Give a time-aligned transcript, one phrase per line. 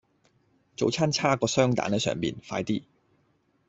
[0.75, 2.81] 早餐差個雙蛋喺上面，快啲